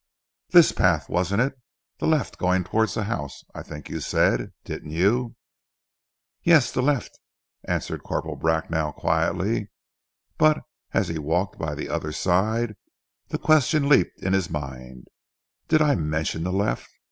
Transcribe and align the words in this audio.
"This 0.49 0.71
path, 0.71 1.09
wasn't 1.09 1.43
it? 1.43 1.59
The 1.99 2.07
left 2.07 2.39
going 2.39 2.63
towards 2.63 2.95
the 2.95 3.03
house, 3.03 3.43
I 3.53 3.61
think 3.61 3.87
you 3.87 3.99
said, 3.99 4.51
didn't 4.63 4.89
you?" 4.89 5.35
"Yes, 6.41 6.71
the 6.71 6.81
left!" 6.81 7.19
answered 7.65 8.01
Corporal 8.01 8.35
Bracknell 8.35 8.93
quietly, 8.93 9.69
but 10.39 10.63
as 10.91 11.07
he 11.09 11.19
walked 11.19 11.59
by 11.59 11.75
the 11.75 11.87
other's 11.87 12.17
side 12.17 12.77
the 13.27 13.37
question 13.37 13.87
leaped 13.87 14.23
in 14.23 14.33
his 14.33 14.49
mind. 14.49 15.05
"Did 15.67 15.83
I 15.83 15.93
mention 15.93 16.45
the 16.45 16.51
left?" 16.51 16.89